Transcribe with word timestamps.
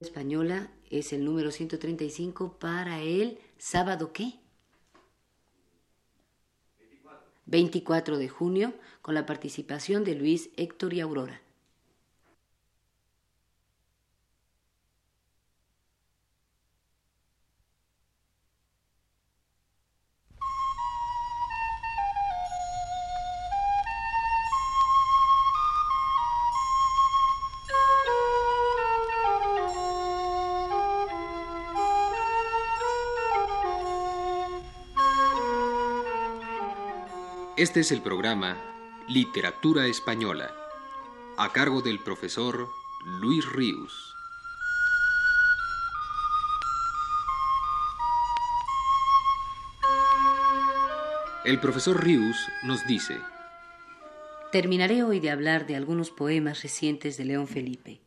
española 0.00 0.70
es 0.90 1.12
el 1.12 1.24
número 1.24 1.50
135 1.50 2.58
para 2.58 3.00
el 3.00 3.38
sábado 3.58 4.12
qué? 4.12 4.34
24 7.46 8.18
de 8.18 8.28
junio, 8.28 8.74
con 9.02 9.14
la 9.14 9.24
participación 9.24 10.04
de 10.04 10.16
Luis 10.16 10.50
Héctor 10.56 10.92
y 10.94 11.00
Aurora. 11.00 11.40
Este 37.56 37.80
es 37.80 37.90
el 37.90 38.02
programa 38.02 38.58
Literatura 39.08 39.86
Española, 39.86 40.54
a 41.38 41.54
cargo 41.54 41.80
del 41.80 41.98
profesor 42.00 42.68
Luis 43.22 43.50
Ríos. 43.50 44.14
El 51.46 51.58
profesor 51.58 52.04
Ríos 52.04 52.36
nos 52.62 52.86
dice, 52.86 53.18
Terminaré 54.52 55.02
hoy 55.02 55.18
de 55.18 55.30
hablar 55.30 55.66
de 55.66 55.76
algunos 55.76 56.10
poemas 56.10 56.62
recientes 56.62 57.16
de 57.16 57.24
León 57.24 57.48
Felipe. 57.48 58.00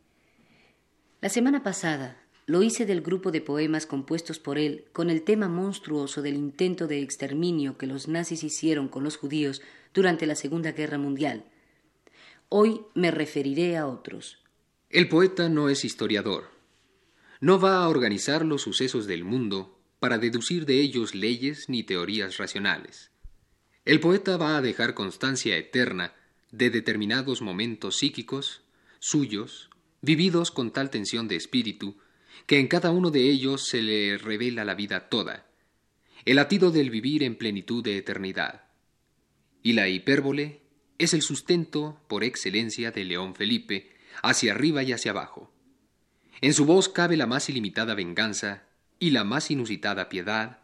La 1.21 1.29
semana 1.29 1.63
pasada 1.63 2.21
lo 2.49 2.63
hice 2.63 2.87
del 2.87 3.01
grupo 3.01 3.31
de 3.31 3.41
poemas 3.41 3.85
compuestos 3.85 4.39
por 4.39 4.57
él 4.57 4.85
con 4.91 5.11
el 5.11 5.21
tema 5.21 5.47
monstruoso 5.47 6.23
del 6.23 6.33
intento 6.33 6.87
de 6.87 7.03
exterminio 7.03 7.77
que 7.77 7.85
los 7.85 8.07
nazis 8.07 8.43
hicieron 8.43 8.87
con 8.87 9.03
los 9.03 9.17
judíos 9.17 9.61
durante 9.93 10.25
la 10.25 10.33
Segunda 10.33 10.71
Guerra 10.71 10.97
Mundial. 10.97 11.45
Hoy 12.49 12.81
me 12.95 13.11
referiré 13.11 13.77
a 13.77 13.85
otros. 13.85 14.39
El 14.89 15.07
poeta 15.09 15.47
no 15.47 15.69
es 15.69 15.85
historiador. 15.85 16.45
No 17.39 17.59
va 17.59 17.83
a 17.83 17.87
organizar 17.87 18.43
los 18.43 18.63
sucesos 18.63 19.05
del 19.05 19.23
mundo 19.23 19.79
para 19.99 20.17
deducir 20.17 20.65
de 20.65 20.81
ellos 20.81 21.13
leyes 21.13 21.69
ni 21.69 21.83
teorías 21.83 22.37
racionales. 22.37 23.11
El 23.85 23.99
poeta 23.99 24.37
va 24.37 24.57
a 24.57 24.61
dejar 24.63 24.95
constancia 24.95 25.55
eterna 25.55 26.15
de 26.51 26.71
determinados 26.71 27.43
momentos 27.43 27.97
psíquicos, 27.97 28.63
suyos, 28.97 29.69
vividos 30.01 30.49
con 30.49 30.71
tal 30.71 30.89
tensión 30.89 31.27
de 31.27 31.35
espíritu, 31.35 31.95
que 32.45 32.59
en 32.59 32.67
cada 32.67 32.91
uno 32.91 33.11
de 33.11 33.29
ellos 33.29 33.67
se 33.67 33.81
le 33.81 34.17
revela 34.17 34.65
la 34.65 34.75
vida 34.75 35.09
toda, 35.09 35.45
el 36.25 36.35
latido 36.35 36.71
del 36.71 36.89
vivir 36.89 37.23
en 37.23 37.35
plenitud 37.35 37.83
de 37.83 37.97
eternidad. 37.97 38.63
Y 39.63 39.73
la 39.73 39.87
hipérbole 39.87 40.61
es 40.97 41.13
el 41.13 41.21
sustento 41.21 42.01
por 42.07 42.23
excelencia 42.23 42.91
de 42.91 43.03
León 43.05 43.35
Felipe, 43.35 43.95
hacia 44.21 44.53
arriba 44.53 44.83
y 44.83 44.91
hacia 44.91 45.11
abajo. 45.11 45.51
En 46.41 46.53
su 46.53 46.65
voz 46.65 46.89
cabe 46.89 47.17
la 47.17 47.27
más 47.27 47.49
ilimitada 47.49 47.95
venganza 47.95 48.63
y 48.99 49.11
la 49.11 49.23
más 49.23 49.49
inusitada 49.51 50.09
piedad, 50.09 50.59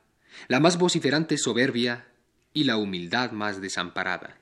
la 0.48 0.59
más 0.59 0.78
vociferante 0.78 1.38
soberbia 1.38 2.08
y 2.53 2.66
la 2.66 2.78
humildad 2.78 3.31
más 3.31 3.62
desamparada. 3.62 4.38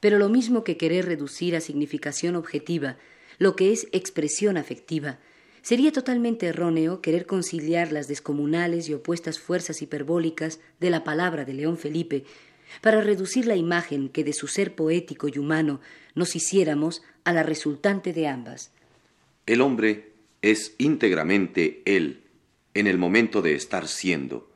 Pero 0.00 0.18
lo 0.18 0.28
mismo 0.28 0.64
que 0.64 0.76
querer 0.76 1.06
reducir 1.06 1.54
a 1.54 1.60
significación 1.60 2.36
objetiva 2.36 2.96
lo 3.38 3.56
que 3.56 3.72
es 3.72 3.88
expresión 3.92 4.56
afectiva, 4.56 5.18
Sería 5.62 5.92
totalmente 5.92 6.46
erróneo 6.46 7.00
querer 7.00 7.24
conciliar 7.24 7.92
las 7.92 8.08
descomunales 8.08 8.88
y 8.88 8.94
opuestas 8.94 9.38
fuerzas 9.38 9.80
hiperbólicas 9.80 10.58
de 10.80 10.90
la 10.90 11.04
palabra 11.04 11.44
de 11.44 11.54
León 11.54 11.78
Felipe 11.78 12.24
para 12.80 13.00
reducir 13.00 13.46
la 13.46 13.54
imagen 13.54 14.08
que 14.08 14.24
de 14.24 14.32
su 14.32 14.48
ser 14.48 14.74
poético 14.74 15.28
y 15.28 15.38
humano 15.38 15.80
nos 16.16 16.34
hiciéramos 16.34 17.02
a 17.22 17.32
la 17.32 17.44
resultante 17.44 18.12
de 18.12 18.26
ambas. 18.26 18.72
El 19.46 19.60
hombre 19.60 20.10
es 20.42 20.74
íntegramente 20.78 21.82
él 21.84 22.22
en 22.74 22.88
el 22.88 22.98
momento 22.98 23.40
de 23.40 23.54
estar 23.54 23.86
siendo, 23.86 24.50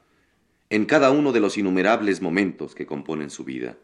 en 0.71 0.87
cada 0.87 1.13
uno 1.13 1.33
de 1.33 1.39
los 1.39 1.57
innumerables 1.57 2.21
momentos 2.21 2.75
que 2.75 2.87
componen 2.87 3.31
su 3.31 3.45
vida, 3.45 3.77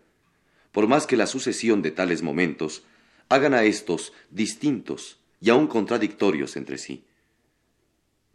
por 0.73 0.89
más 0.89 1.07
que 1.07 1.17
la 1.17 1.29
sucesión 1.29 1.83
de 1.83 1.93
tales 1.93 2.23
momentos 2.23 2.83
hagan 3.29 3.55
a 3.55 3.63
estos 3.63 4.13
distintos 4.31 5.19
y 5.41 5.51
aun 5.51 5.69
contradictorios 5.69 6.57
entre 6.57 6.79
sí. 6.79 7.05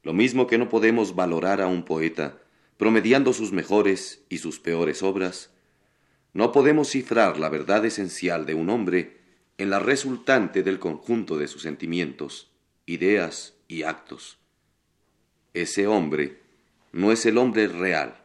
Lo 0.07 0.13
mismo 0.13 0.47
que 0.47 0.57
no 0.57 0.69
podemos 0.69 1.15
valorar 1.15 1.59
a 1.59 1.67
un 1.67 1.83
poeta 1.83 2.37
promediando 2.77 3.33
sus 3.33 3.51
mejores 3.51 4.21
y 4.29 4.37
sus 4.37 4.57
peores 4.57 5.03
obras, 5.03 5.49
no 6.31 6.53
podemos 6.53 6.87
cifrar 6.91 7.37
la 7.37 7.49
verdad 7.49 7.83
esencial 7.83 8.45
de 8.45 8.53
un 8.53 8.69
hombre 8.69 9.17
en 9.57 9.69
la 9.69 9.79
resultante 9.79 10.63
del 10.63 10.79
conjunto 10.79 11.37
de 11.37 11.49
sus 11.49 11.63
sentimientos, 11.63 12.49
ideas 12.85 13.55
y 13.67 13.83
actos. 13.83 14.37
Ese 15.53 15.87
hombre 15.87 16.39
no 16.93 17.11
es 17.11 17.25
el 17.25 17.37
hombre 17.37 17.67
real. 17.67 18.15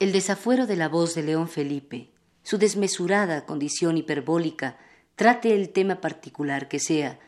El 0.00 0.12
desafuero 0.12 0.66
de 0.66 0.76
la 0.76 0.90
voz 0.90 1.14
de 1.14 1.22
León 1.22 1.48
Felipe, 1.48 2.10
su 2.42 2.58
desmesurada 2.58 3.46
condición 3.46 3.96
hiperbólica, 3.96 4.76
trate 5.16 5.54
el 5.54 5.70
tema 5.70 6.02
particular 6.02 6.68
que 6.68 6.78
sea, 6.78 7.18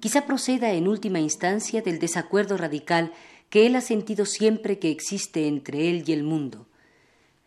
quizá 0.00 0.24
proceda 0.24 0.72
en 0.72 0.88
última 0.88 1.20
instancia 1.20 1.82
del 1.82 1.98
desacuerdo 1.98 2.56
radical 2.56 3.12
que 3.50 3.66
él 3.66 3.76
ha 3.76 3.80
sentido 3.80 4.24
siempre 4.24 4.78
que 4.78 4.90
existe 4.90 5.46
entre 5.46 5.90
él 5.90 6.04
y 6.06 6.12
el 6.12 6.22
mundo. 6.22 6.66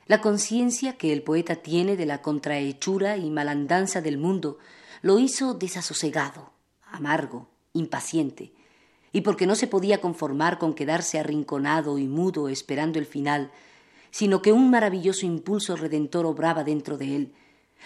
La 0.05 0.19
conciencia 0.19 0.97
que 0.97 1.13
el 1.13 1.23
poeta 1.23 1.55
tiene 1.55 1.95
de 1.95 2.05
la 2.05 2.21
contrahechura 2.21 3.17
y 3.17 3.29
malandanza 3.29 4.01
del 4.01 4.17
mundo 4.17 4.57
lo 5.01 5.17
hizo 5.17 5.53
desasosegado, 5.53 6.51
amargo, 6.83 7.49
impaciente, 7.71 8.53
y 9.13 9.21
porque 9.21 9.47
no 9.47 9.55
se 9.55 9.67
podía 9.67 10.01
conformar 10.01 10.59
con 10.59 10.73
quedarse 10.73 11.19
arrinconado 11.19 11.97
y 11.97 12.07
mudo 12.07 12.49
esperando 12.49 12.99
el 12.99 13.05
final, 13.05 13.51
sino 14.11 14.41
que 14.41 14.51
un 14.51 14.69
maravilloso 14.69 15.25
impulso 15.25 15.75
redentor 15.75 16.25
obraba 16.25 16.63
dentro 16.63 16.97
de 16.97 17.15
él. 17.15 17.33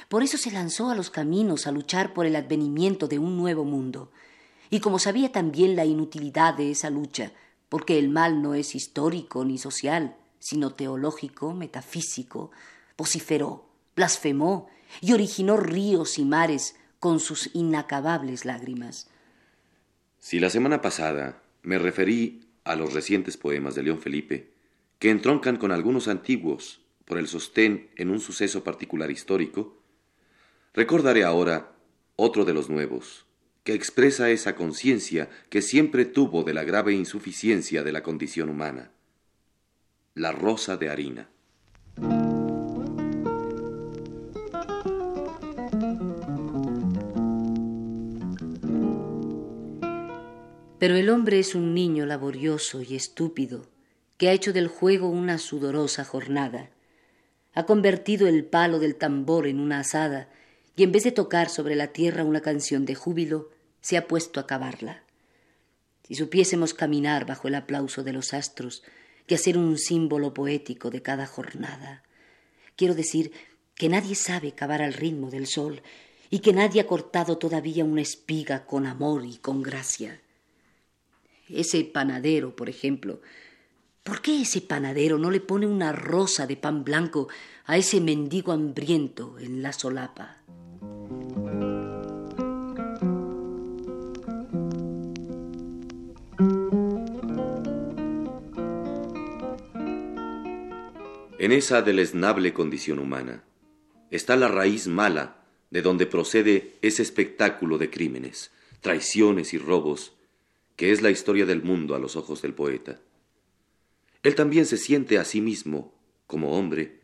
Por 0.09 0.23
eso 0.23 0.37
se 0.37 0.51
lanzó 0.51 0.89
a 0.89 0.95
los 0.95 1.09
caminos 1.09 1.67
a 1.67 1.71
luchar 1.71 2.13
por 2.13 2.25
el 2.25 2.35
advenimiento 2.35 3.07
de 3.07 3.19
un 3.19 3.37
nuevo 3.37 3.63
mundo. 3.63 4.11
Y 4.69 4.79
como 4.79 4.99
sabía 4.99 5.31
también 5.31 5.75
la 5.75 5.85
inutilidad 5.85 6.55
de 6.55 6.71
esa 6.71 6.89
lucha, 6.89 7.31
porque 7.69 7.99
el 7.99 8.09
mal 8.09 8.41
no 8.41 8.53
es 8.53 8.75
histórico 8.75 9.43
ni 9.45 9.57
social, 9.57 10.15
sino 10.39 10.73
teológico, 10.73 11.53
metafísico, 11.53 12.51
vociferó, 12.97 13.67
blasfemó 13.95 14.69
y 15.01 15.13
originó 15.13 15.57
ríos 15.57 16.17
y 16.17 16.25
mares 16.25 16.75
con 16.99 17.19
sus 17.19 17.49
inacabables 17.53 18.45
lágrimas. 18.45 19.09
Si 20.19 20.39
la 20.39 20.49
semana 20.49 20.81
pasada 20.81 21.41
me 21.63 21.77
referí 21.77 22.47
a 22.63 22.75
los 22.75 22.93
recientes 22.93 23.37
poemas 23.37 23.75
de 23.75 23.83
León 23.83 23.99
Felipe, 23.99 24.51
que 24.99 25.09
entroncan 25.09 25.57
con 25.57 25.71
algunos 25.71 26.07
antiguos 26.07 26.81
por 27.05 27.17
el 27.17 27.27
sostén 27.27 27.89
en 27.95 28.09
un 28.09 28.19
suceso 28.19 28.63
particular 28.63 29.11
histórico, 29.11 29.77
recordaré 30.73 31.23
ahora 31.23 31.71
otro 32.15 32.45
de 32.45 32.53
los 32.53 32.69
nuevos, 32.69 33.26
que 33.67 33.73
expresa 33.73 34.29
esa 34.29 34.55
conciencia 34.55 35.27
que 35.49 35.61
siempre 35.61 36.05
tuvo 36.05 36.43
de 36.43 36.53
la 36.53 36.63
grave 36.63 36.93
insuficiencia 36.93 37.83
de 37.83 37.91
la 37.91 38.01
condición 38.01 38.47
humana. 38.47 38.91
La 40.15 40.31
rosa 40.31 40.77
de 40.77 40.87
harina. 40.87 41.27
Pero 50.79 50.95
el 50.95 51.09
hombre 51.09 51.39
es 51.39 51.53
un 51.53 51.73
niño 51.73 52.05
laborioso 52.05 52.81
y 52.81 52.95
estúpido, 52.95 53.67
que 54.15 54.29
ha 54.29 54.31
hecho 54.31 54.53
del 54.53 54.69
juego 54.69 55.09
una 55.09 55.37
sudorosa 55.37 56.05
jornada. 56.05 56.69
Ha 57.53 57.65
convertido 57.65 58.29
el 58.29 58.45
palo 58.45 58.79
del 58.79 58.95
tambor 58.95 59.45
en 59.45 59.59
una 59.59 59.81
asada, 59.81 60.29
y 60.77 60.83
en 60.83 60.93
vez 60.93 61.03
de 61.03 61.11
tocar 61.11 61.49
sobre 61.49 61.75
la 61.75 61.87
tierra 61.87 62.23
una 62.23 62.39
canción 62.39 62.85
de 62.85 62.95
júbilo, 62.95 63.56
se 63.81 63.97
ha 63.97 64.07
puesto 64.07 64.39
a 64.39 64.47
cavarla. 64.47 65.03
Si 66.03 66.15
supiésemos 66.15 66.73
caminar 66.73 67.25
bajo 67.25 67.47
el 67.47 67.55
aplauso 67.55 68.03
de 68.03 68.13
los 68.13 68.33
astros 68.33 68.83
y 69.27 69.33
hacer 69.33 69.57
un 69.57 69.77
símbolo 69.77 70.33
poético 70.33 70.89
de 70.89 71.01
cada 71.01 71.27
jornada. 71.27 72.03
Quiero 72.75 72.95
decir 72.95 73.31
que 73.75 73.89
nadie 73.89 74.15
sabe 74.15 74.53
cavar 74.53 74.81
al 74.81 74.93
ritmo 74.93 75.29
del 75.29 75.47
sol 75.47 75.81
y 76.29 76.39
que 76.39 76.53
nadie 76.53 76.81
ha 76.81 76.87
cortado 76.87 77.37
todavía 77.37 77.83
una 77.83 78.01
espiga 78.01 78.65
con 78.65 78.85
amor 78.85 79.25
y 79.25 79.37
con 79.37 79.61
gracia. 79.61 80.21
Ese 81.49 81.83
panadero, 81.85 82.55
por 82.55 82.69
ejemplo, 82.69 83.21
¿por 84.03 84.21
qué 84.21 84.41
ese 84.41 84.61
panadero 84.61 85.17
no 85.17 85.31
le 85.31 85.39
pone 85.39 85.65
una 85.65 85.91
rosa 85.91 86.47
de 86.47 86.57
pan 86.57 86.83
blanco 86.83 87.27
a 87.65 87.77
ese 87.77 88.01
mendigo 88.01 88.51
hambriento 88.51 89.37
en 89.39 89.61
la 89.61 89.73
solapa? 89.73 90.37
En 101.39 101.51
esa 101.51 101.83
deleznable 101.83 102.51
condición 102.51 102.97
humana 102.97 103.43
está 104.09 104.35
la 104.35 104.47
raíz 104.47 104.87
mala 104.87 105.43
de 105.69 105.83
donde 105.83 106.07
procede 106.07 106.77
ese 106.81 107.03
espectáculo 107.03 107.77
de 107.77 107.91
crímenes, 107.91 108.51
traiciones 108.81 109.53
y 109.53 109.59
robos 109.59 110.13
que 110.75 110.91
es 110.91 111.01
la 111.01 111.11
historia 111.11 111.45
del 111.45 111.61
mundo 111.61 111.95
a 111.95 111.99
los 111.99 112.15
ojos 112.15 112.41
del 112.41 112.53
poeta. 112.53 112.99
Él 114.23 114.33
también 114.33 114.65
se 114.65 114.77
siente 114.77 115.17
a 115.17 115.25
sí 115.25 115.41
mismo, 115.41 115.93
como 116.25 116.57
hombre, 116.57 117.01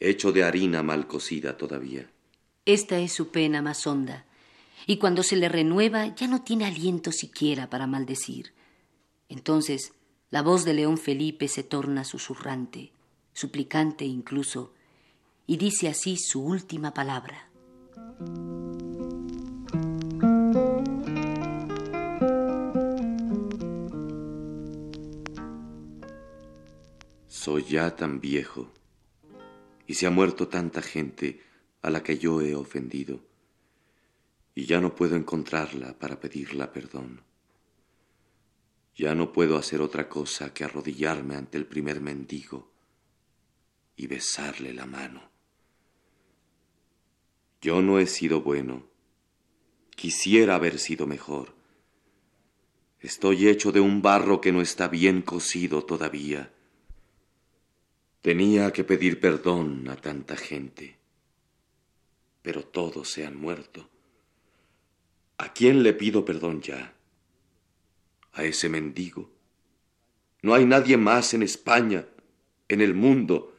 hecho 0.00 0.32
de 0.32 0.44
harina 0.44 0.82
mal 0.82 1.06
cocida 1.06 1.56
todavía. 1.56 2.10
Esta 2.64 2.98
es 2.98 3.12
su 3.12 3.28
pena 3.28 3.62
más 3.62 3.86
honda, 3.86 4.26
y 4.86 4.98
cuando 4.98 5.22
se 5.22 5.36
le 5.36 5.48
renueva 5.48 6.14
ya 6.14 6.26
no 6.26 6.42
tiene 6.42 6.66
aliento 6.66 7.10
siquiera 7.12 7.70
para 7.70 7.86
maldecir. 7.86 8.52
Entonces 9.28 9.92
la 10.30 10.42
voz 10.42 10.64
de 10.64 10.74
León 10.74 10.98
Felipe 10.98 11.48
se 11.48 11.62
torna 11.62 12.04
susurrante 12.04 12.92
suplicante 13.36 14.06
incluso, 14.06 14.72
y 15.46 15.58
dice 15.58 15.88
así 15.88 16.16
su 16.16 16.42
última 16.42 16.94
palabra. 16.94 17.50
Soy 27.28 27.64
ya 27.64 27.94
tan 27.94 28.20
viejo, 28.22 28.72
y 29.86 29.92
se 29.92 30.06
ha 30.06 30.10
muerto 30.10 30.48
tanta 30.48 30.80
gente 30.80 31.42
a 31.82 31.90
la 31.90 32.02
que 32.02 32.16
yo 32.16 32.40
he 32.40 32.54
ofendido, 32.54 33.20
y 34.54 34.64
ya 34.64 34.80
no 34.80 34.94
puedo 34.94 35.14
encontrarla 35.14 35.98
para 35.98 36.18
pedirla 36.20 36.72
perdón. 36.72 37.20
Ya 38.96 39.14
no 39.14 39.30
puedo 39.30 39.58
hacer 39.58 39.82
otra 39.82 40.08
cosa 40.08 40.54
que 40.54 40.64
arrodillarme 40.64 41.36
ante 41.36 41.58
el 41.58 41.66
primer 41.66 42.00
mendigo 42.00 42.75
y 43.96 44.06
besarle 44.06 44.74
la 44.74 44.86
mano. 44.86 45.30
Yo 47.60 47.82
no 47.82 47.98
he 47.98 48.06
sido 48.06 48.42
bueno. 48.42 48.86
Quisiera 49.96 50.56
haber 50.56 50.78
sido 50.78 51.06
mejor. 51.06 51.54
Estoy 53.00 53.48
hecho 53.48 53.72
de 53.72 53.80
un 53.80 54.02
barro 54.02 54.40
que 54.40 54.52
no 54.52 54.60
está 54.60 54.88
bien 54.88 55.22
cocido 55.22 55.84
todavía. 55.84 56.52
Tenía 58.20 58.72
que 58.72 58.84
pedir 58.84 59.20
perdón 59.20 59.88
a 59.88 59.96
tanta 59.96 60.36
gente, 60.36 60.96
pero 62.42 62.64
todos 62.64 63.10
se 63.10 63.24
han 63.24 63.36
muerto. 63.36 63.88
¿A 65.38 65.52
quién 65.52 65.82
le 65.82 65.92
pido 65.92 66.24
perdón 66.24 66.60
ya? 66.60 66.94
¿A 68.32 68.44
ese 68.44 68.68
mendigo? 68.68 69.30
No 70.42 70.54
hay 70.54 70.66
nadie 70.66 70.96
más 70.96 71.34
en 71.34 71.42
España, 71.42 72.06
en 72.68 72.80
el 72.80 72.94
mundo, 72.94 73.55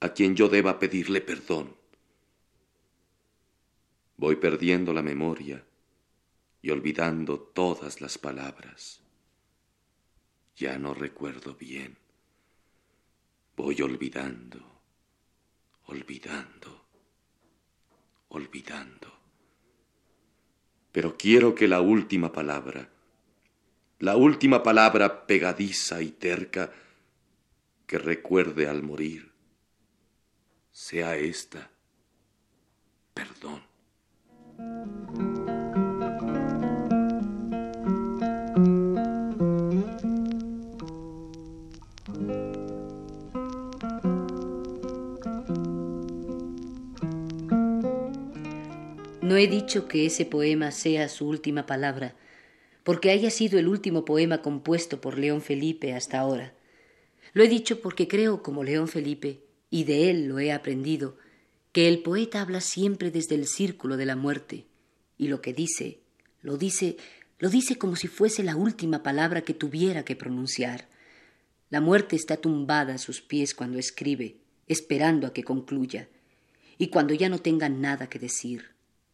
a 0.00 0.10
quien 0.10 0.36
yo 0.36 0.48
deba 0.48 0.78
pedirle 0.78 1.20
perdón. 1.20 1.74
Voy 4.16 4.36
perdiendo 4.36 4.92
la 4.92 5.02
memoria 5.02 5.64
y 6.62 6.70
olvidando 6.70 7.38
todas 7.38 8.00
las 8.00 8.18
palabras. 8.18 9.00
Ya 10.56 10.78
no 10.78 10.94
recuerdo 10.94 11.54
bien. 11.54 11.96
Voy 13.56 13.80
olvidando, 13.82 14.60
olvidando, 15.86 16.84
olvidando. 18.28 19.12
Pero 20.92 21.16
quiero 21.16 21.54
que 21.54 21.68
la 21.68 21.80
última 21.80 22.32
palabra, 22.32 22.88
la 23.98 24.16
última 24.16 24.62
palabra 24.62 25.26
pegadiza 25.26 26.00
y 26.00 26.10
terca 26.10 26.72
que 27.86 27.98
recuerde 27.98 28.66
al 28.66 28.82
morir, 28.82 29.35
sea 30.78 31.16
esta 31.16 31.70
perdón. 33.14 33.62
No 49.22 49.36
he 49.36 49.46
dicho 49.46 49.88
que 49.88 50.04
ese 50.04 50.26
poema 50.26 50.72
sea 50.72 51.08
su 51.08 51.26
última 51.26 51.64
palabra, 51.64 52.14
porque 52.84 53.10
haya 53.10 53.30
sido 53.30 53.58
el 53.58 53.66
último 53.68 54.04
poema 54.04 54.42
compuesto 54.42 55.00
por 55.00 55.18
León 55.18 55.40
Felipe 55.40 55.94
hasta 55.94 56.18
ahora. 56.18 56.52
Lo 57.32 57.42
he 57.42 57.48
dicho 57.48 57.80
porque 57.80 58.08
creo, 58.08 58.42
como 58.42 58.62
León 58.62 58.88
Felipe, 58.88 59.45
y 59.70 59.84
de 59.84 60.10
él 60.10 60.26
lo 60.26 60.38
he 60.38 60.52
aprendido, 60.52 61.16
que 61.72 61.88
el 61.88 62.02
poeta 62.02 62.40
habla 62.40 62.60
siempre 62.60 63.10
desde 63.10 63.34
el 63.34 63.46
círculo 63.46 63.96
de 63.96 64.06
la 64.06 64.16
muerte, 64.16 64.66
y 65.18 65.28
lo 65.28 65.40
que 65.40 65.52
dice, 65.52 66.00
lo 66.42 66.56
dice, 66.56 66.96
lo 67.38 67.50
dice 67.50 67.76
como 67.76 67.96
si 67.96 68.08
fuese 68.08 68.42
la 68.42 68.56
última 68.56 69.02
palabra 69.02 69.42
que 69.42 69.54
tuviera 69.54 70.04
que 70.04 70.16
pronunciar. 70.16 70.88
La 71.68 71.80
muerte 71.80 72.16
está 72.16 72.36
tumbada 72.36 72.94
a 72.94 72.98
sus 72.98 73.20
pies 73.20 73.54
cuando 73.54 73.78
escribe, 73.78 74.36
esperando 74.68 75.26
a 75.26 75.32
que 75.32 75.44
concluya, 75.44 76.08
y 76.78 76.88
cuando 76.88 77.14
ya 77.14 77.28
no 77.28 77.38
tenga 77.38 77.68
nada 77.68 78.08
que 78.08 78.18
decir, 78.18 78.70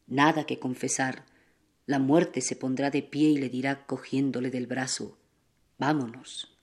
nada 0.06 0.44
que 0.44 0.58
confesar, 0.58 1.24
la 1.86 1.98
muerte 1.98 2.40
se 2.40 2.56
pondrá 2.56 2.90
de 2.90 3.02
pie 3.02 3.30
y 3.30 3.38
le 3.38 3.48
dirá 3.48 3.86
cogiéndole 3.86 4.50
del 4.50 4.66
brazo, 4.66 5.16
vámonos. 5.78 6.56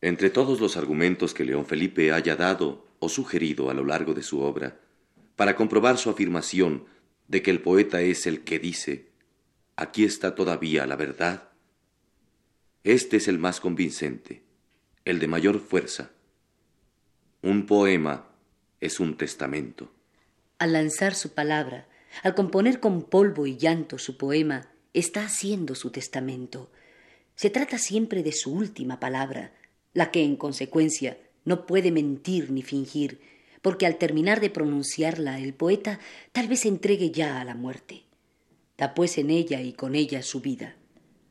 Entre 0.00 0.28
todos 0.28 0.60
los 0.60 0.76
argumentos 0.76 1.32
que 1.34 1.44
León 1.44 1.66
Felipe 1.66 2.12
haya 2.12 2.36
dado 2.36 2.84
o 3.04 3.08
sugerido 3.08 3.70
a 3.70 3.74
lo 3.74 3.84
largo 3.84 4.14
de 4.14 4.22
su 4.22 4.40
obra, 4.40 4.80
para 5.36 5.56
comprobar 5.56 5.98
su 5.98 6.10
afirmación 6.10 6.86
de 7.28 7.42
que 7.42 7.50
el 7.50 7.60
poeta 7.60 8.00
es 8.00 8.26
el 8.26 8.44
que 8.44 8.58
dice, 8.58 9.10
aquí 9.76 10.04
está 10.04 10.34
todavía 10.34 10.86
la 10.86 10.96
verdad, 10.96 11.50
este 12.82 13.16
es 13.16 13.28
el 13.28 13.38
más 13.38 13.60
convincente, 13.60 14.42
el 15.04 15.18
de 15.18 15.26
mayor 15.26 15.60
fuerza. 15.60 16.10
Un 17.42 17.66
poema 17.66 18.28
es 18.80 19.00
un 19.00 19.16
testamento. 19.16 19.90
Al 20.58 20.72
lanzar 20.74 21.14
su 21.14 21.32
palabra, 21.32 21.88
al 22.22 22.34
componer 22.34 22.80
con 22.80 23.02
polvo 23.02 23.46
y 23.46 23.56
llanto 23.56 23.98
su 23.98 24.16
poema, 24.16 24.68
está 24.92 25.24
haciendo 25.24 25.74
su 25.74 25.90
testamento. 25.90 26.70
Se 27.34 27.50
trata 27.50 27.78
siempre 27.78 28.22
de 28.22 28.32
su 28.32 28.52
última 28.52 29.00
palabra, 29.00 29.52
la 29.94 30.10
que, 30.10 30.22
en 30.22 30.36
consecuencia, 30.36 31.18
no 31.44 31.66
puede 31.66 31.90
mentir 31.90 32.50
ni 32.50 32.62
fingir, 32.62 33.20
porque 33.62 33.86
al 33.86 33.96
terminar 33.96 34.40
de 34.40 34.50
pronunciarla 34.50 35.38
el 35.40 35.54
poeta 35.54 36.00
tal 36.32 36.48
vez 36.48 36.60
se 36.60 36.68
entregue 36.68 37.10
ya 37.10 37.40
a 37.40 37.44
la 37.44 37.54
muerte. 37.54 38.04
Da 38.76 38.94
pues 38.94 39.18
en 39.18 39.30
ella 39.30 39.60
y 39.60 39.72
con 39.72 39.94
ella 39.94 40.22
su 40.22 40.40
vida. 40.40 40.76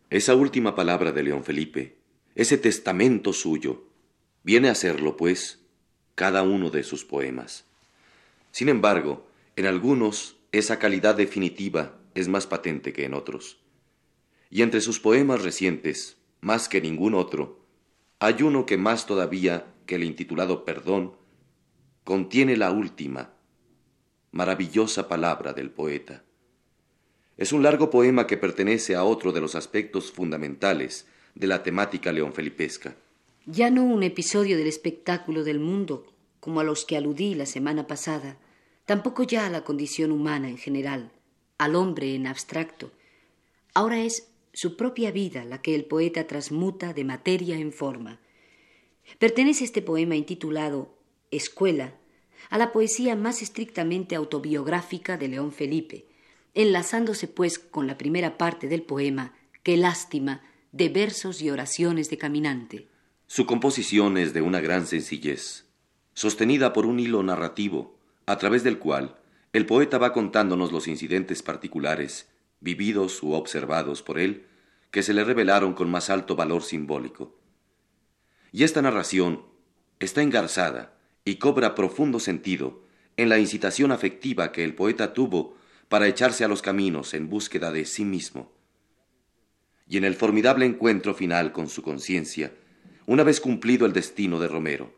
Esa 0.10 0.36
última 0.36 0.76
palabra 0.76 1.12
de 1.12 1.24
León 1.24 1.44
Felipe, 1.44 1.98
ese 2.36 2.58
testamento 2.58 3.34
suyo, 3.34 3.86
viene 4.44 4.70
a 4.70 4.76
serlo, 4.76 5.18
pues, 5.18 5.60
cada 6.16 6.44
uno 6.44 6.70
de 6.70 6.84
sus 6.84 7.04
poemas. 7.04 7.66
Sin 8.52 8.70
embargo, 8.70 9.28
en 9.56 9.66
algunos 9.66 10.38
esa 10.52 10.78
calidad 10.78 11.16
definitiva 11.16 11.98
es 12.14 12.28
más 12.28 12.46
patente 12.46 12.94
que 12.94 13.06
en 13.06 13.16
otros. 13.16 13.58
Y 14.52 14.62
entre 14.62 14.82
sus 14.82 15.00
poemas 15.00 15.42
recientes, 15.42 16.18
más 16.42 16.70
que 16.70 16.80
ningún 16.80 17.16
otro, 17.16 17.60
hay 18.20 18.44
uno 18.44 18.66
que 18.66 18.78
más 18.78 19.08
todavía 19.08 19.73
que 19.86 19.96
el 19.96 20.04
intitulado 20.04 20.66
Perdón 20.66 21.14
contiene 22.04 22.58
la 22.58 22.72
última, 22.72 23.34
maravillosa 24.32 25.08
palabra 25.08 25.54
del 25.54 25.72
poeta. 25.72 26.24
Es 27.38 27.52
un 27.54 27.64
largo 27.64 27.90
poema 27.90 28.28
que 28.28 28.38
pertenece 28.38 28.96
a 28.96 29.04
otro 29.04 29.32
de 29.32 29.42
los 29.42 29.56
aspectos 29.56 30.12
fundamentales 30.12 31.08
de 31.36 31.48
la 31.48 31.64
temática 31.64 32.12
leonfelipesca. 32.12 32.96
Ya 33.46 33.70
no 33.70 33.84
un 33.84 34.04
episodio 34.04 34.58
del 34.58 34.68
espectáculo 34.68 35.44
del 35.44 35.60
mundo, 35.60 36.06
como 36.40 36.60
a 36.60 36.64
los 36.64 36.86
que 36.86 36.98
aludí 36.98 37.36
la 37.36 37.46
semana 37.46 37.88
pasada, 37.88 38.38
tampoco 38.86 39.24
ya 39.24 39.46
a 39.46 39.50
la 39.50 39.64
condición 39.64 40.12
humana 40.12 40.50
en 40.50 40.58
general, 40.58 41.12
al 41.58 41.76
hombre 41.76 42.16
en 42.16 42.28
abstracto. 42.28 42.92
Ahora 43.74 44.00
es 44.00 44.30
su 44.54 44.78
propia 44.78 45.12
vida 45.12 45.46
la 45.46 45.62
que 45.62 45.74
el 45.74 45.86
poeta 45.86 46.28
transmuta 46.28 46.94
de 46.94 47.04
materia 47.04 47.58
en 47.58 47.72
forma. 47.72 48.20
Pertenece 49.20 49.64
este 49.64 49.82
poema 49.82 50.16
intitulado 50.16 50.96
Escuela 51.32 51.96
a 52.50 52.58
la 52.58 52.72
poesía 52.72 53.16
más 53.16 53.42
estrictamente 53.42 54.16
autobiográfica 54.16 55.18
de 55.18 55.28
León 55.28 55.52
Felipe, 55.52 56.06
enlazándose 56.54 57.28
pues 57.28 57.58
con 57.58 57.88
la 57.88 57.98
primera 57.98 58.38
parte 58.38 58.68
del 58.68 58.84
poema, 58.84 59.34
Qué 59.64 59.78
lástima, 59.78 60.42
de 60.74 60.90
versos 60.90 61.42
y 61.42 61.50
oraciones 61.50 62.10
de 62.10 62.18
caminante. 62.18 62.88
Su 63.28 63.46
composición 63.46 64.18
es 64.18 64.34
de 64.34 64.42
una 64.42 64.60
gran 64.60 64.86
sencillez, 64.86 65.66
sostenida 66.14 66.74
por 66.74 66.86
un 66.86 67.00
hilo 67.00 67.24
narrativo, 67.24 67.96
a 68.26 68.38
través 68.38 68.64
del 68.64 68.78
cual 68.78 69.16
el 69.54 69.66
poeta 69.66 69.98
va 69.98 70.14
contándonos 70.14 70.72
los 70.72 70.88
incidentes 70.88 71.42
particulares, 71.44 72.30
vividos 72.60 73.24
u 73.24 73.34
observados 73.34 74.02
por 74.02 74.20
él, 74.20 74.48
que 74.92 75.04
se 75.04 75.14
le 75.14 75.24
revelaron 75.24 75.74
con 75.74 75.90
más 75.90 76.10
alto 76.10 76.36
valor 76.36 76.64
simbólico. 76.64 77.34
Y 78.54 78.64
esta 78.64 78.84
narración 78.84 79.44
está 80.00 80.22
engarzada 80.22 80.96
y 81.26 81.36
cobra 81.36 81.74
profundo 81.74 82.20
sentido 82.20 82.84
en 83.18 83.28
la 83.28 83.40
incitación 83.40 83.92
afectiva 83.92 84.52
que 84.52 84.64
el 84.64 84.76
poeta 84.76 85.12
tuvo 85.14 85.58
para 85.90 86.08
echarse 86.08 86.46
a 86.46 86.48
los 86.48 86.62
caminos 86.62 87.16
en 87.16 87.30
búsqueda 87.30 87.72
de 87.72 87.86
sí 87.86 88.06
mismo. 88.06 88.52
Y 89.88 89.98
en 89.98 90.04
el 90.04 90.14
formidable 90.14 90.68
encuentro 90.68 91.16
final 91.16 91.52
con 91.52 91.68
su 91.68 91.82
conciencia, 91.82 92.54
una 93.08 93.24
vez 93.24 93.42
cumplido 93.42 93.88
el 93.88 93.94
destino 93.94 94.40
de 94.40 94.48
Romero. 94.48 94.94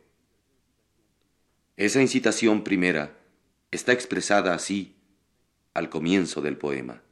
Esa 1.77 2.01
incitación 2.01 2.61
primera 2.61 3.17
está 3.71 3.93
expresada 3.93 4.53
así 4.53 4.97
al 5.73 5.89
comienzo 5.89 6.41
del 6.41 6.57
poema. 6.57 7.04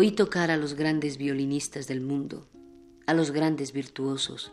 Oí 0.00 0.12
tocar 0.12 0.52
a 0.52 0.56
los 0.56 0.74
grandes 0.74 1.18
violinistas 1.18 1.88
del 1.88 2.00
mundo, 2.00 2.46
a 3.08 3.14
los 3.14 3.32
grandes 3.32 3.72
virtuosos, 3.72 4.52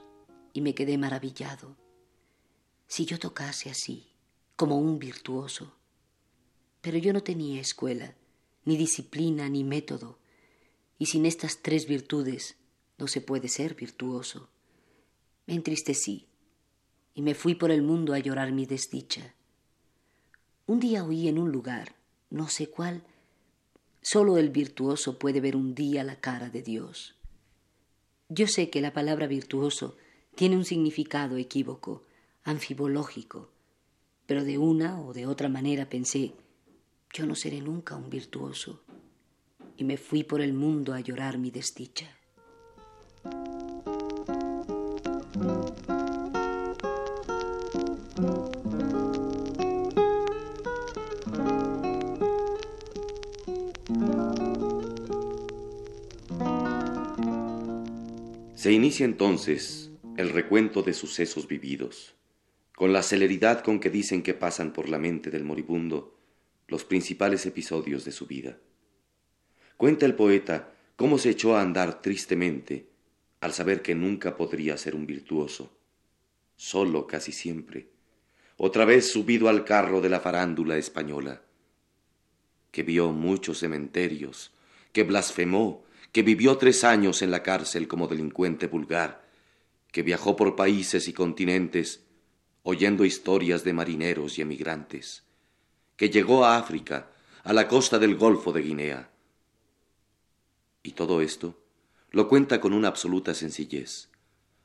y 0.53 0.61
me 0.61 0.73
quedé 0.73 0.97
maravillado. 0.97 1.77
Si 2.87 3.05
yo 3.05 3.19
tocase 3.19 3.69
así, 3.69 4.07
como 4.55 4.79
un 4.79 4.97
virtuoso. 4.97 5.75
Pero 6.81 6.97
yo 6.97 7.13
no 7.13 7.21
tenía 7.21 7.61
escuela, 7.61 8.15
ni 8.63 8.75
disciplina, 8.75 9.47
ni 9.47 9.63
método, 9.63 10.17
y 10.97 11.05
sin 11.05 11.27
estas 11.27 11.61
tres 11.61 11.85
virtudes 11.85 12.57
no 12.97 13.05
se 13.05 13.21
puede 13.21 13.47
ser 13.47 13.75
virtuoso. 13.75 14.49
Me 15.45 15.53
entristecí 15.53 16.25
y 17.13 17.21
me 17.21 17.35
fui 17.35 17.53
por 17.53 17.69
el 17.69 17.83
mundo 17.83 18.15
a 18.15 18.17
llorar 18.17 18.51
mi 18.51 18.65
desdicha. 18.65 19.35
Un 20.65 20.79
día 20.79 21.03
oí 21.03 21.27
en 21.27 21.37
un 21.37 21.51
lugar, 21.51 21.97
no 22.31 22.47
sé 22.47 22.71
cuál, 22.71 23.03
Solo 24.07 24.37
el 24.37 24.51
virtuoso 24.51 25.17
puede 25.17 25.41
ver 25.41 25.55
un 25.55 25.73
día 25.73 26.03
la 26.03 26.19
cara 26.19 26.51
de 26.51 26.61
Dios. 26.61 27.15
Yo 28.29 28.45
sé 28.45 28.69
que 28.69 28.79
la 28.79 28.93
palabra 28.93 29.25
virtuoso 29.25 29.97
tiene 30.35 30.55
un 30.55 30.63
significado 30.63 31.37
equívoco, 31.37 32.03
anfibológico, 32.43 33.49
pero 34.27 34.43
de 34.43 34.59
una 34.59 35.01
o 35.01 35.11
de 35.11 35.25
otra 35.25 35.49
manera 35.49 35.89
pensé, 35.89 36.35
yo 37.15 37.25
no 37.25 37.33
seré 37.33 37.61
nunca 37.61 37.95
un 37.95 38.11
virtuoso, 38.11 38.83
y 39.75 39.85
me 39.85 39.97
fui 39.97 40.23
por 40.23 40.39
el 40.39 40.53
mundo 40.53 40.93
a 40.93 40.99
llorar 40.99 41.39
mi 41.39 41.49
desdicha. 41.49 42.15
Se 58.65 58.71
inicia 58.71 59.05
entonces 59.05 59.91
el 60.17 60.31
recuento 60.31 60.81
de 60.81 60.95
sucesos 60.95 61.47
vividos, 61.47 62.15
con 62.75 62.93
la 62.93 63.03
celeridad 63.03 63.61
con 63.63 63.79
que 63.79 63.91
dicen 63.91 64.23
que 64.23 64.33
pasan 64.33 64.73
por 64.73 64.89
la 64.89 64.97
mente 64.97 65.29
del 65.29 65.43
moribundo 65.43 66.17
los 66.67 66.83
principales 66.83 67.45
episodios 67.45 68.05
de 68.05 68.11
su 68.11 68.25
vida. 68.25 68.57
Cuenta 69.77 70.07
el 70.07 70.15
poeta 70.15 70.73
cómo 70.95 71.19
se 71.19 71.29
echó 71.29 71.55
a 71.55 71.61
andar 71.61 72.01
tristemente 72.01 72.89
al 73.39 73.53
saber 73.53 73.83
que 73.83 73.93
nunca 73.93 74.35
podría 74.35 74.77
ser 74.77 74.95
un 74.95 75.05
virtuoso, 75.05 75.77
solo 76.55 77.05
casi 77.05 77.31
siempre, 77.31 77.89
otra 78.57 78.83
vez 78.83 79.11
subido 79.11 79.47
al 79.47 79.63
carro 79.63 80.01
de 80.01 80.09
la 80.09 80.21
farándula 80.21 80.75
española, 80.75 81.43
que 82.71 82.81
vio 82.81 83.11
muchos 83.11 83.59
cementerios, 83.59 84.55
que 84.91 85.03
blasfemó 85.03 85.85
que 86.15 86.23
vivió 86.23 86.57
tres 86.57 86.85
años 86.85 87.21
en 87.23 87.29
la 87.29 87.43
cárcel 87.43 87.89
como 87.89 88.07
delincuente 88.07 88.67
vulgar, 88.67 89.27
que 89.91 90.01
viajó 90.01 90.37
por 90.37 90.55
países 90.55 91.09
y 91.09 91.13
continentes 91.13 92.05
oyendo 92.63 93.03
historias 93.03 93.65
de 93.65 93.73
marineros 93.73 94.39
y 94.39 94.41
emigrantes, 94.41 95.25
que 95.97 96.09
llegó 96.09 96.45
a 96.45 96.55
África, 96.55 97.11
a 97.43 97.51
la 97.51 97.67
costa 97.67 97.99
del 97.99 98.15
Golfo 98.15 98.53
de 98.53 98.61
Guinea. 98.61 99.09
Y 100.83 100.91
todo 100.91 101.19
esto 101.19 101.61
lo 102.11 102.29
cuenta 102.29 102.61
con 102.61 102.71
una 102.71 102.87
absoluta 102.87 103.33
sencillez, 103.33 104.07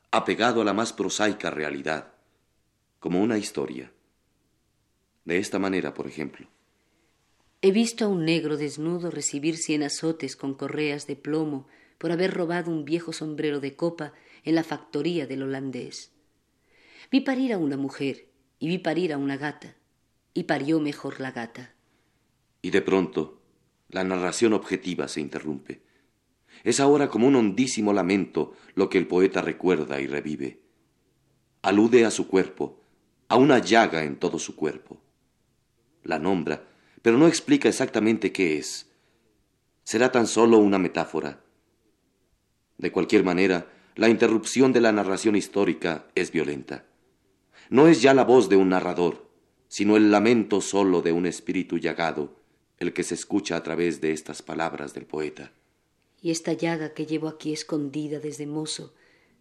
apegado 0.09 0.61
a 0.61 0.63
la 0.63 0.71
más 0.71 0.93
prosaica 0.93 1.51
realidad, 1.51 2.13
como 3.01 3.21
una 3.21 3.37
historia. 3.37 3.91
De 5.25 5.37
esta 5.37 5.59
manera, 5.59 5.93
por 5.93 6.07
ejemplo. 6.07 6.47
He 7.63 7.71
visto 7.71 8.05
a 8.05 8.07
un 8.07 8.25
negro 8.25 8.57
desnudo 8.57 9.11
recibir 9.11 9.55
cien 9.55 9.83
azotes 9.83 10.35
con 10.35 10.55
correas 10.55 11.05
de 11.05 11.15
plomo 11.15 11.67
por 11.99 12.11
haber 12.11 12.33
robado 12.33 12.71
un 12.71 12.85
viejo 12.85 13.13
sombrero 13.13 13.59
de 13.59 13.75
copa 13.75 14.13
en 14.43 14.55
la 14.55 14.63
factoría 14.63 15.27
del 15.27 15.43
holandés. 15.43 16.11
Vi 17.11 17.21
parir 17.21 17.53
a 17.53 17.59
una 17.59 17.77
mujer 17.77 18.29
y 18.57 18.67
vi 18.67 18.79
parir 18.79 19.13
a 19.13 19.19
una 19.19 19.37
gata, 19.37 19.75
y 20.33 20.43
parió 20.43 20.79
mejor 20.79 21.19
la 21.19 21.31
gata. 21.31 21.75
Y 22.63 22.71
de 22.71 22.81
pronto 22.81 23.41
la 23.89 24.03
narración 24.03 24.53
objetiva 24.53 25.07
se 25.07 25.21
interrumpe. 25.21 25.83
Es 26.63 26.79
ahora 26.79 27.09
como 27.09 27.27
un 27.27 27.35
hondísimo 27.35 27.93
lamento 27.93 28.53
lo 28.73 28.89
que 28.89 28.97
el 28.97 29.07
poeta 29.07 29.43
recuerda 29.43 30.01
y 30.01 30.07
revive. 30.07 30.61
Alude 31.61 32.05
a 32.05 32.11
su 32.11 32.27
cuerpo, 32.27 32.81
a 33.27 33.35
una 33.35 33.59
llaga 33.59 34.03
en 34.03 34.15
todo 34.15 34.39
su 34.39 34.55
cuerpo. 34.55 34.99
La 36.03 36.17
nombra 36.17 36.70
pero 37.01 37.17
no 37.17 37.27
explica 37.27 37.69
exactamente 37.69 38.31
qué 38.31 38.57
es. 38.57 38.87
Será 39.83 40.11
tan 40.11 40.27
solo 40.27 40.57
una 40.57 40.77
metáfora. 40.77 41.41
De 42.77 42.91
cualquier 42.91 43.23
manera, 43.23 43.71
la 43.95 44.09
interrupción 44.09 44.73
de 44.73 44.81
la 44.81 44.91
narración 44.91 45.35
histórica 45.35 46.07
es 46.15 46.31
violenta. 46.31 46.85
No 47.69 47.87
es 47.87 48.01
ya 48.01 48.13
la 48.13 48.23
voz 48.23 48.49
de 48.49 48.55
un 48.55 48.69
narrador, 48.69 49.29
sino 49.67 49.97
el 49.97 50.11
lamento 50.11 50.61
solo 50.61 51.01
de 51.01 51.11
un 51.11 51.25
espíritu 51.25 51.77
llagado, 51.77 52.35
el 52.77 52.93
que 52.93 53.03
se 53.03 53.15
escucha 53.15 53.55
a 53.55 53.63
través 53.63 54.01
de 54.01 54.11
estas 54.11 54.41
palabras 54.41 54.93
del 54.93 55.05
poeta. 55.05 55.51
Y 56.21 56.31
esta 56.31 56.53
llaga 56.53 56.93
que 56.93 57.05
llevo 57.05 57.27
aquí 57.27 57.53
escondida 57.53 58.19
desde 58.19 58.45
mozo, 58.45 58.93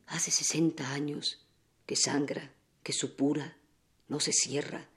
hace 0.07 0.31
sesenta 0.31 0.93
años, 0.93 1.47
que 1.87 1.97
sangra, 1.97 2.53
que 2.83 2.93
supura, 2.93 3.57
no 4.09 4.21
se 4.21 4.33
cierra, 4.33 4.89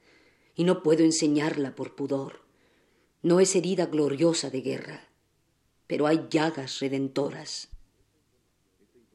y 0.55 0.63
no 0.63 0.84
puedo 0.84 1.03
enseñarla 1.03 1.75
por 1.75 1.96
pudor. 1.96 2.42
No 3.25 3.39
es 3.39 3.56
herida 3.56 3.86
gloriosa 3.86 4.50
de 4.50 4.60
guerra, 4.60 5.08
pero 5.88 6.08
hay 6.08 6.25
llagas 6.30 6.82
redentoras. 6.82 7.70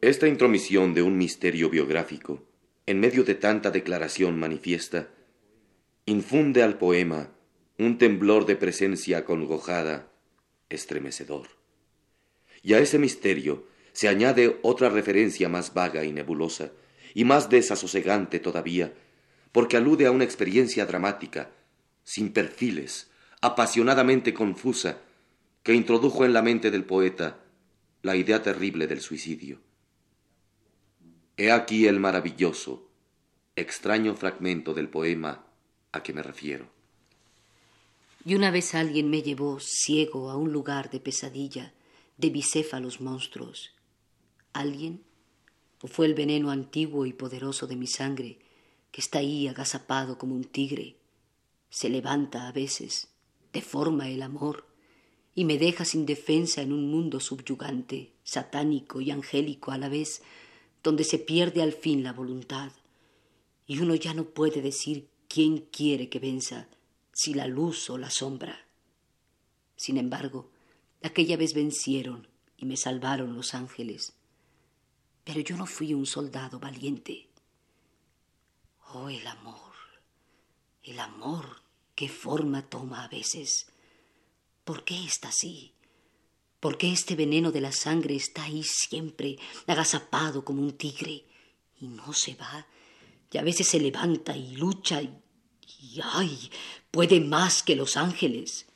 Esta 0.01 0.27
intromisión 0.27 0.95
de 0.95 1.03
un 1.03 1.19
misterio 1.19 1.69
biográfico, 1.69 2.43
en 2.87 3.01
medio 3.01 3.23
de 3.23 3.35
tanta 3.35 3.71
declaración 3.71 4.39
manifiesta, 4.39 5.11
infunde 6.07 6.63
al 6.63 6.79
poema 6.79 7.35
un 7.77 7.99
temblor 7.99 8.47
de 8.47 8.57
presencia 8.57 9.27
congojada, 9.27 10.11
estremecedor. 10.71 11.49
Y 12.63 12.73
a 12.73 12.79
ese 12.79 12.99
misterio 12.99 13.67
se 13.93 14.09
añade 14.09 14.59
otra 14.63 14.89
referencia 14.89 15.51
más 15.51 15.75
vaga 15.75 16.05
y 16.05 16.13
nebulosa, 16.13 16.73
y 17.13 17.25
más 17.25 17.51
desasosegante 17.51 18.41
todavía, 18.41 18.95
porque 19.53 19.77
alude 19.77 20.07
a 20.07 20.13
una 20.13 20.25
experiencia 20.25 20.87
dramática, 20.87 21.51
sin 22.05 22.33
perfiles, 22.33 23.11
apasionadamente 23.41 24.35
confusa 24.35 25.01
que 25.63 25.75
introdujo 25.75 26.25
en 26.25 26.33
la 26.33 26.43
mente 26.43 26.71
del 26.71 26.85
poeta 26.85 27.39
la 28.03 28.17
idea 28.17 28.43
terrible 28.43 28.87
del 28.87 29.01
suicidio. 29.01 29.61
He 31.37 31.53
aquí 31.53 31.87
el 31.87 32.01
maravilloso, 32.01 32.89
extraño 33.55 34.15
fragmento 34.15 34.75
del 34.75 34.89
poema 34.89 35.45
a 35.93 36.03
que 36.03 36.13
me 36.13 36.23
refiero. 36.23 36.69
Y 38.25 38.35
una 38.35 38.51
vez 38.51 38.75
alguien 38.75 39.09
me 39.09 39.23
llevó 39.23 39.61
ciego 39.61 40.31
a 40.31 40.37
un 40.37 40.53
lugar 40.53 40.91
de 40.91 41.01
pesadilla, 41.01 41.73
de 42.17 42.31
bicéfalos 42.31 43.01
monstruos. 43.01 43.71
¿Alguien? 44.53 45.05
¿O 45.81 45.87
fue 45.87 46.07
el 46.07 46.15
veneno 46.15 46.51
antiguo 46.51 47.07
y 47.07 47.13
poderoso 47.13 47.69
de 47.69 47.77
mi 47.77 47.87
sangre, 47.87 48.41
que 48.91 49.01
está 49.01 49.21
ahí 49.21 49.47
agazapado 49.47 50.19
como 50.19 50.35
un 50.35 50.45
tigre? 50.45 50.97
Se 51.71 51.89
levanta 51.89 52.49
a 52.49 52.53
veces 52.53 53.09
deforma 53.53 54.09
el 54.09 54.23
amor 54.23 54.67
y 55.35 55.45
me 55.45 55.57
deja 55.57 55.85
sin 55.85 56.05
defensa 56.05 56.63
en 56.63 56.73
un 56.73 56.91
mundo 56.91 57.21
subyugante, 57.21 58.13
satánico 58.25 59.01
y 59.01 59.13
angélico 59.13 59.71
a 59.71 59.79
la 59.79 59.89
vez, 59.89 60.23
donde 60.83 61.05
se 61.05 61.19
pierde 61.19 61.63
al 61.63 61.73
fin 61.73 62.03
la 62.03 62.13
voluntad, 62.13 62.73
y 63.67 63.79
uno 63.79 63.95
ya 63.95 64.15
no 64.15 64.25
puede 64.25 64.63
decir 64.63 65.09
quién 65.29 65.59
quiere 65.71 66.09
que 66.09 66.19
venza, 66.19 66.69
si 67.13 67.35
la 67.35 67.47
luz 67.47 67.89
o 67.91 67.99
la 67.99 68.11
sombra. 68.11 68.67
Sin 69.77 69.97
embargo, 69.97 70.51
aquella 71.03 71.37
vez 71.37 71.55
vencieron 71.55 72.27
y 72.57 72.67
me 72.67 72.77
salvaron 72.77 73.37
los 73.37 73.55
ángeles, 73.55 74.15
pero 75.23 75.41
yo 75.41 75.57
no 75.57 75.67
fui 75.67 75.95
un 75.95 76.07
soldado 76.07 76.59
valiente. 76.59 77.29
Oh, 78.93 79.09
el 79.09 79.25
amor, 79.27 79.73
el 80.83 80.99
amor 80.99 81.68
qué 81.99 82.09
forma 82.09 82.63
toma 82.63 83.03
a 83.03 83.09
veces. 83.09 83.67
¿Por 84.63 84.85
qué 84.85 85.05
está 85.05 85.31
así? 85.31 85.73
¿Por 86.61 86.79
qué 86.79 86.93
este 86.93 87.17
veneno 87.17 87.51
de 87.51 87.61
la 87.61 87.73
sangre 87.73 88.15
está 88.15 88.45
ahí 88.45 88.63
siempre, 88.63 89.37
agazapado 89.67 90.45
como 90.45 90.63
un 90.63 90.79
tigre? 90.79 91.25
Y 91.81 91.89
no 91.89 92.13
se 92.13 92.37
va. 92.37 92.69
Y 93.33 93.39
a 93.39 93.43
veces 93.43 93.67
se 93.67 93.81
levanta 93.81 94.37
y 94.37 94.55
lucha 94.55 95.03
y, 95.03 95.13
y 95.81 95.99
¡ay! 96.05 96.53
puede 96.93 97.19
más 97.19 97.65
que 97.65 97.75
los 97.75 97.97
ángeles. 97.97 98.67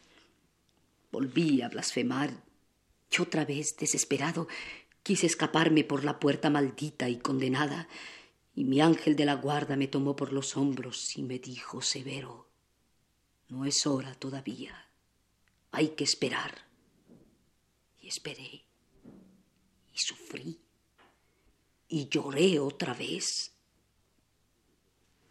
Volví 1.12 1.62
a 1.62 1.69
blasfemar 1.69 2.43
y 3.09 3.23
otra 3.23 3.45
vez, 3.45 3.76
desesperado, 3.76 4.49
quise 5.05 5.26
escaparme 5.26 5.85
por 5.85 6.02
la 6.02 6.19
puerta 6.19 6.50
maldita 6.50 7.09
y 7.09 7.19
condenada, 7.19 7.87
y 8.52 8.64
mi 8.64 8.81
ángel 8.81 9.14
de 9.14 9.26
la 9.26 9.35
guarda 9.35 9.76
me 9.76 9.87
tomó 9.87 10.17
por 10.17 10.33
los 10.33 10.57
hombros 10.57 11.17
y 11.17 11.23
me 11.23 11.38
dijo 11.38 11.83
severo, 11.83 12.51
no 13.52 13.66
es 13.66 13.87
hora 13.87 14.14
todavía, 14.14 14.88
hay 15.73 15.88
que 15.88 16.04
esperar. 16.04 16.66
Y 18.00 18.09
esperé, 18.09 18.64
y 19.92 19.99
sufrí, 19.99 20.59
y 21.87 22.09
lloré 22.09 22.59
otra 22.59 22.94
vez. 22.94 23.52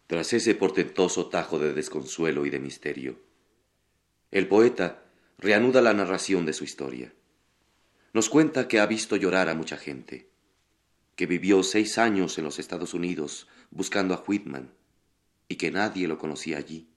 Tras 0.06 0.32
ese 0.34 0.54
portentoso 0.54 1.30
tajo 1.30 1.58
de 1.58 1.72
desconsuelo 1.72 2.46
y 2.46 2.50
de 2.50 2.60
misterio, 2.60 3.18
el 4.30 4.46
poeta 4.46 5.02
reanuda 5.38 5.82
la 5.82 5.92
narración 5.92 6.46
de 6.46 6.52
su 6.52 6.62
historia. 6.62 7.12
Nos 8.12 8.28
cuenta 8.28 8.68
que 8.68 8.78
ha 8.78 8.86
visto 8.86 9.16
llorar 9.16 9.48
a 9.48 9.56
mucha 9.56 9.76
gente, 9.76 10.30
que 11.16 11.26
vivió 11.26 11.64
seis 11.64 11.98
años 11.98 12.38
en 12.38 12.44
los 12.44 12.60
Estados 12.60 12.94
Unidos 12.94 13.48
buscando 13.72 14.14
a 14.14 14.22
Whitman 14.24 14.72
y 15.48 15.56
que 15.56 15.72
nadie 15.72 16.06
lo 16.06 16.18
conocía 16.18 16.58
allí, 16.58 16.91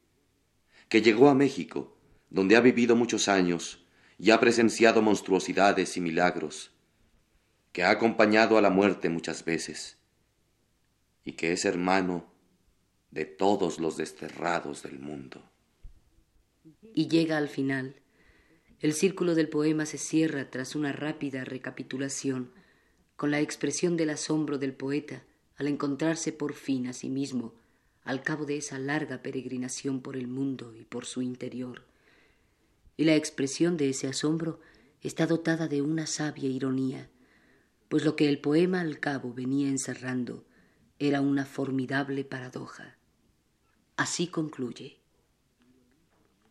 que 0.89 1.01
llegó 1.01 1.29
a 1.29 1.35
México, 1.35 1.97
donde 2.29 2.55
ha 2.55 2.61
vivido 2.61 2.95
muchos 2.95 3.27
años 3.27 3.85
y 4.17 4.31
ha 4.31 4.39
presenciado 4.39 5.01
monstruosidades 5.01 5.97
y 5.97 6.01
milagros, 6.01 6.71
que 7.71 7.83
ha 7.83 7.89
acompañado 7.89 8.57
a 8.57 8.61
la 8.61 8.69
muerte 8.69 9.09
muchas 9.09 9.43
veces 9.43 9.97
y 11.23 11.33
que 11.33 11.51
es 11.51 11.65
hermano 11.65 12.31
de 13.11 13.25
todos 13.25 13.79
los 13.79 13.97
desterrados 13.97 14.83
del 14.83 14.99
mundo. 14.99 15.41
Y 16.93 17.07
llega 17.07 17.37
al 17.37 17.49
final 17.49 17.95
el 18.79 18.93
círculo 18.93 19.35
del 19.35 19.49
poema 19.49 19.85
se 19.85 19.97
cierra 19.97 20.51
tras 20.51 20.75
una 20.75 20.91
rápida 20.91 21.43
recapitulación, 21.43 22.51
con 23.15 23.31
la 23.31 23.39
expresión 23.39 23.97
del 23.97 24.09
asombro 24.09 24.57
del 24.57 24.73
poeta 24.73 25.23
al 25.55 25.67
encontrarse 25.67 26.33
por 26.33 26.53
fin 26.53 26.87
a 26.87 26.93
sí 26.93 27.09
mismo 27.09 27.53
al 28.05 28.21
cabo 28.21 28.45
de 28.45 28.57
esa 28.57 28.79
larga 28.79 29.21
peregrinación 29.21 30.01
por 30.01 30.15
el 30.15 30.27
mundo 30.27 30.75
y 30.75 30.85
por 30.85 31.05
su 31.05 31.21
interior. 31.21 31.83
Y 32.95 33.03
la 33.03 33.15
expresión 33.15 33.77
de 33.77 33.89
ese 33.89 34.07
asombro 34.07 34.61
está 35.01 35.25
dotada 35.27 35.67
de 35.67 35.81
una 35.81 36.07
sabia 36.07 36.47
ironía, 36.47 37.09
pues 37.89 38.05
lo 38.05 38.15
que 38.15 38.29
el 38.29 38.39
poema 38.39 38.81
al 38.81 38.99
cabo 38.99 39.33
venía 39.33 39.67
encerrando 39.67 40.45
era 40.99 41.19
una 41.19 41.45
formidable 41.45 42.23
paradoja. 42.23 42.97
Así 43.97 44.27
concluye. 44.27 44.99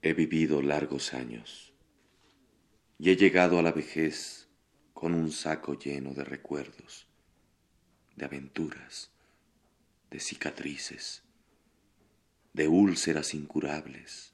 He 0.03 0.13
vivido 0.13 0.61
largos 0.61 1.15
años 1.15 1.73
y 2.99 3.11
he 3.11 3.17
llegado 3.17 3.59
a 3.59 3.63
la 3.63 3.73
vejez 3.73 4.49
con 4.93 5.15
un 5.15 5.31
saco 5.31 5.79
lleno 5.79 6.15
de 6.15 6.25
recuerdos, 6.25 7.07
de 8.17 8.25
aventuras, 8.25 9.11
de 10.11 10.21
cicatrices, 10.21 11.23
de 12.55 12.69
úlceras 12.69 13.35
incurables, 13.35 14.33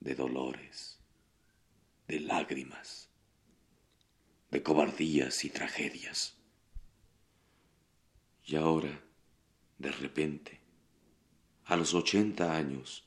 de 0.00 0.14
dolores, 0.14 0.98
de 2.08 2.20
lágrimas, 2.20 3.10
de 4.50 4.62
cobardías 4.62 5.44
y 5.44 5.50
tragedias. 5.50 6.38
Y 8.46 8.56
ahora, 8.56 9.04
de 9.78 9.92
repente, 9.92 10.60
a 11.66 11.76
los 11.76 11.92
ochenta 11.92 12.56
años, 12.56 13.06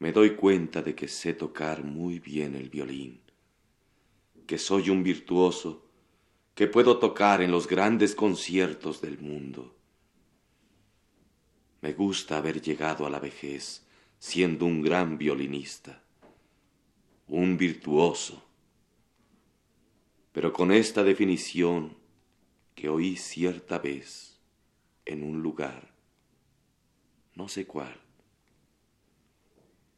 me 0.00 0.10
doy 0.10 0.34
cuenta 0.34 0.82
de 0.82 0.96
que 0.96 1.06
sé 1.06 1.32
tocar 1.32 1.84
muy 1.84 2.18
bien 2.18 2.56
el 2.56 2.70
violín, 2.70 3.20
que 4.48 4.58
soy 4.58 4.90
un 4.90 5.04
virtuoso, 5.04 5.86
que 6.56 6.66
puedo 6.66 6.98
tocar 6.98 7.40
en 7.40 7.52
los 7.52 7.68
grandes 7.68 8.16
conciertos 8.16 9.00
del 9.00 9.18
mundo. 9.20 9.73
Me 11.84 11.92
gusta 11.92 12.38
haber 12.38 12.62
llegado 12.62 13.04
a 13.04 13.10
la 13.10 13.20
vejez 13.20 13.86
siendo 14.18 14.64
un 14.64 14.80
gran 14.80 15.18
violinista, 15.18 16.02
un 17.28 17.58
virtuoso. 17.58 18.42
Pero 20.32 20.50
con 20.50 20.72
esta 20.72 21.04
definición 21.04 21.94
que 22.74 22.88
oí 22.88 23.16
cierta 23.16 23.78
vez 23.78 24.40
en 25.04 25.22
un 25.22 25.42
lugar, 25.42 25.92
no 27.34 27.48
sé 27.48 27.66
cuál, 27.66 28.00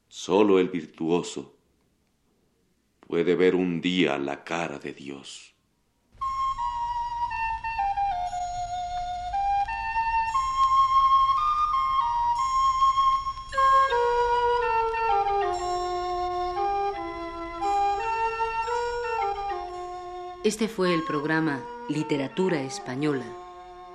Solo 0.09 0.59
el 0.59 0.71
virtuoso 0.71 1.57
puede 2.99 3.37
ver 3.37 3.55
un 3.55 3.81
día 3.81 4.19
la 4.19 4.43
cara 4.43 4.81
de 4.81 4.93
Dios. 4.93 5.56
Este 20.47 20.69
fue 20.69 20.95
el 20.95 21.03
programa 21.03 21.61
Literatura 21.89 22.63
Española, 22.63 23.25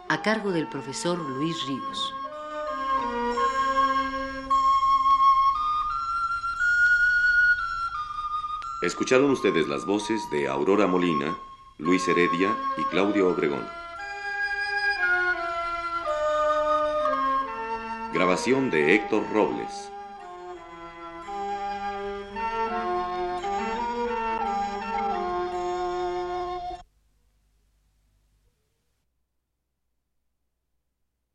a 0.10 0.22
cargo 0.22 0.52
del 0.52 0.68
profesor 0.68 1.18
Luis 1.18 1.66
Ríos. 1.66 2.14
Escucharon 8.82 9.32
ustedes 9.32 9.70
las 9.70 9.86
voces 9.86 10.30
de 10.30 10.50
Aurora 10.50 10.88
Molina, 10.88 11.38
Luis 11.78 12.06
Heredia 12.10 12.54
y 12.76 12.84
Claudio 12.84 13.30
Obregón. 13.30 13.66
Grabación 18.14 18.70
de 18.72 18.96
Héctor 18.96 19.24
Robles. 19.32 19.90